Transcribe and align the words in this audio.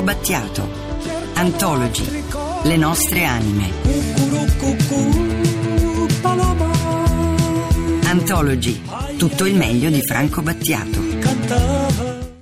Franco 0.00 0.02
Battiato. 0.02 0.68
Antologi. 1.34 2.24
Le 2.62 2.76
nostre 2.76 3.24
anime. 3.24 3.70
Antologi. 8.04 8.82
Tutto 9.18 9.44
il 9.44 9.56
meglio 9.56 9.90
di 9.90 10.00
Franco 10.02 10.40
Battiato. 10.40 11.99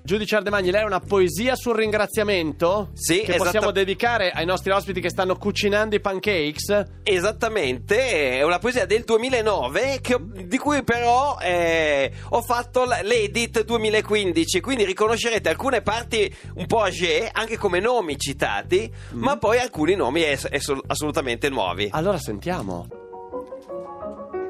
Giudice 0.08 0.36
Ardemagni, 0.36 0.70
lei 0.70 0.80
ha 0.80 0.86
una 0.86 1.00
poesia 1.00 1.54
sul 1.54 1.76
ringraziamento? 1.76 2.88
Sì, 2.94 3.16
Che 3.20 3.32
esatta- 3.34 3.44
possiamo 3.44 3.70
dedicare 3.72 4.30
ai 4.30 4.46
nostri 4.46 4.70
ospiti 4.72 5.02
che 5.02 5.10
stanno 5.10 5.36
cucinando 5.36 5.96
i 5.96 6.00
pancakes? 6.00 6.82
Esattamente, 7.02 8.38
è 8.38 8.42
una 8.42 8.58
poesia 8.58 8.86
del 8.86 9.04
2009 9.04 9.98
che 10.00 10.16
di 10.46 10.56
cui 10.56 10.82
però 10.82 11.36
eh, 11.42 12.10
ho 12.30 12.40
fatto 12.40 12.86
l'edit 13.02 13.62
2015, 13.64 14.60
quindi 14.62 14.86
riconoscerete 14.86 15.50
alcune 15.50 15.82
parti 15.82 16.34
un 16.54 16.64
po' 16.64 16.80
age, 16.80 17.28
anche 17.30 17.58
come 17.58 17.78
nomi 17.78 18.16
citati, 18.16 18.90
ma 19.10 19.36
poi 19.36 19.58
alcuni 19.58 19.94
nomi 19.94 20.22
es- 20.24 20.48
es- 20.50 20.72
assolutamente 20.86 21.50
nuovi. 21.50 21.86
Allora 21.92 22.16
sentiamo. 22.16 22.86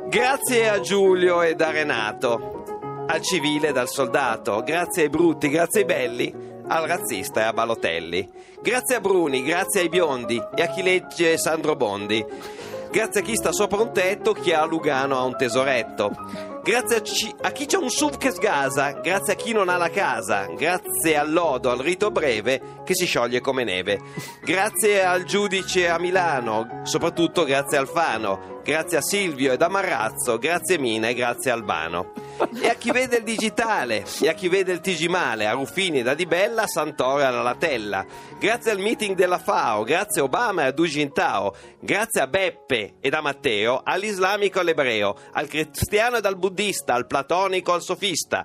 Grazie 0.09 0.69
a 0.69 0.79
Giulio 0.79 1.43
e 1.43 1.57
a 1.59 1.71
Renato, 1.73 2.78
al 3.11 3.23
civile 3.23 3.69
e 3.73 3.79
al 3.79 3.89
soldato, 3.89 4.63
grazie 4.63 5.05
ai 5.05 5.09
brutti, 5.09 5.49
grazie 5.49 5.81
ai 5.81 5.87
belli, 5.87 6.35
al 6.69 6.87
razzista 6.87 7.41
e 7.41 7.45
a 7.45 7.53
Balotelli. 7.53 8.29
Grazie 8.61 8.97
a 8.97 9.01
Bruni, 9.01 9.43
grazie 9.43 9.81
ai 9.81 9.89
biondi 9.89 10.43
e 10.55 10.63
a 10.63 10.67
chi 10.69 10.83
legge 10.83 11.39
Sandro 11.39 11.75
Bondi. 11.75 12.25
Grazie 12.91 13.21
a 13.21 13.23
chi 13.23 13.35
sta 13.37 13.53
sopra 13.53 13.81
un 13.81 13.93
tetto, 13.93 14.33
chi 14.33 14.53
a 14.53 14.65
Lugano 14.65 15.17
ha 15.17 15.23
un 15.23 15.37
tesoretto. 15.37 16.11
Grazie 16.63 16.97
a, 16.97 17.03
ci- 17.03 17.35
a 17.43 17.51
chi 17.51 17.65
c'ha 17.67 17.79
un 17.79 17.89
SUV 17.89 18.19
che 18.19 18.31
sgasa, 18.31 18.93
grazie 18.93 19.35
a 19.35 19.37
chi 19.37 19.53
non 19.53 19.69
ha 19.71 19.77
la 19.77 19.89
casa, 19.91 20.47
grazie 20.55 21.17
al 21.17 21.33
lodo, 21.33 21.71
al 21.71 21.79
rito 21.79 22.11
breve 22.11 22.61
che 22.85 22.95
si 22.95 23.07
scioglie 23.07 23.41
come 23.41 23.65
neve. 23.65 24.01
Grazie 24.43 25.03
al 25.05 25.25
giudice 25.25 25.89
a 25.89 25.99
Milano, 25.99 26.81
soprattutto 26.83 27.45
grazie 27.45 27.79
al 27.79 27.89
Fano, 27.89 28.58
grazie 28.69 28.99
a 28.99 29.01
Silvio 29.01 29.53
ed 29.53 29.63
a 29.63 29.69
Marrazzo, 29.69 30.37
grazie 30.37 30.77
Mina 30.77 31.09
e 31.09 31.15
grazie 31.15 31.51
Albano. 31.51 32.13
E 32.61 32.69
a 32.69 32.75
chi 32.75 32.91
vede 32.91 33.17
il 33.17 33.23
digitale, 33.25 34.05
e 34.21 34.29
a 34.29 34.35
chi 34.35 34.49
vede 34.49 34.73
il 34.73 34.81
TG 34.81 35.07
Male, 35.07 35.47
a 35.47 35.53
Ruffini 35.53 36.03
da 36.03 36.13
Di 36.13 36.27
Bella, 36.27 36.65
a 36.65 36.67
Santoro 36.67 37.21
e 37.21 37.25
alla 37.25 37.41
Latella. 37.41 38.05
Grazie 38.39 38.73
al 38.73 38.79
meeting 38.79 39.17
della 39.17 39.39
FAO, 39.39 39.85
grazie 39.85 40.21
a 40.21 40.25
Obama 40.25 40.65
e 40.65 40.67
a 40.67 40.71
Du 40.73 40.85
Jintao, 40.85 41.55
grazie 41.81 42.21
a 42.21 42.27
Beppe 42.27 42.97
ed 43.01 43.15
a 43.15 43.23
Matteo, 43.23 43.81
all'islamico 43.83 44.59
e 44.59 44.61
all'ebreo, 44.61 45.17
al 45.33 45.49
cristiano 45.49 46.19
ed 46.19 46.27
al 46.27 46.37
buddista, 46.37 46.93
al 46.93 47.07
platonico 47.07 47.71
e 47.71 47.75
al 47.75 47.83
sofista 47.83 48.45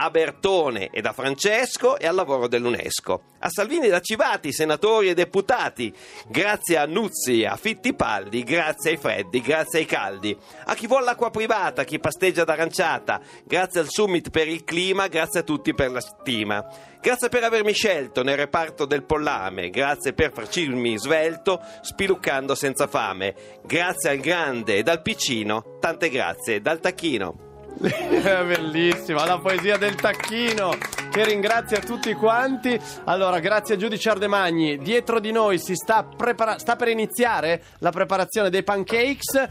a 0.00 0.08
Bertone 0.08 0.88
e 0.90 1.02
da 1.02 1.12
Francesco 1.12 1.98
e 1.98 2.06
al 2.06 2.14
lavoro 2.14 2.48
dell'UNESCO. 2.48 3.22
A 3.40 3.48
Salvini 3.50 3.88
da 3.88 4.00
Civati, 4.00 4.50
senatori 4.50 5.10
e 5.10 5.14
deputati. 5.14 5.92
Grazie 6.26 6.78
a 6.78 6.86
Nuzzi, 6.86 7.44
a 7.44 7.56
Fittipaldi, 7.56 8.42
grazie 8.42 8.92
ai 8.92 8.96
freddi, 8.96 9.42
grazie 9.42 9.80
ai 9.80 9.84
caldi. 9.84 10.34
A 10.64 10.74
chi 10.74 10.86
vuole 10.86 11.04
l'acqua 11.04 11.30
privata, 11.30 11.82
a 11.82 11.84
chi 11.84 11.98
pasteggia 11.98 12.44
d'aranciata. 12.44 13.20
Grazie 13.44 13.80
al 13.80 13.88
Summit 13.90 14.30
per 14.30 14.48
il 14.48 14.64
clima, 14.64 15.06
grazie 15.08 15.40
a 15.40 15.44
tutti 15.44 15.74
per 15.74 15.90
la 15.90 16.00
stima. 16.00 16.64
Grazie 16.98 17.28
per 17.28 17.44
avermi 17.44 17.72
scelto 17.72 18.22
nel 18.22 18.36
reparto 18.36 18.86
del 18.86 19.04
pollame, 19.04 19.68
grazie 19.68 20.14
per 20.14 20.32
farcirmi 20.32 20.98
svelto, 20.98 21.60
spiluccando 21.82 22.54
senza 22.54 22.86
fame. 22.86 23.34
Grazie 23.66 24.10
al 24.10 24.18
grande 24.18 24.76
e 24.76 24.82
dal 24.82 25.02
piccino, 25.02 25.76
tante 25.78 26.08
grazie 26.08 26.62
dal 26.62 26.80
tacchino. 26.80 27.49
Bellissima, 27.88 29.24
la 29.24 29.38
poesia 29.38 29.78
del 29.78 29.94
tacchino 29.94 30.76
che 31.10 31.24
ringrazia 31.24 31.80
tutti 31.80 32.12
quanti. 32.12 32.78
Allora, 33.04 33.38
grazie 33.40 33.74
a 33.74 33.78
Giudice 33.78 34.10
Ardemagni. 34.10 34.78
Dietro 34.78 35.18
di 35.18 35.32
noi 35.32 35.58
si 35.58 35.74
sta, 35.74 36.04
prepara- 36.04 36.58
sta 36.58 36.76
per 36.76 36.88
iniziare 36.88 37.62
la 37.78 37.90
preparazione 37.90 38.50
dei 38.50 38.62
pancakes. 38.62 39.48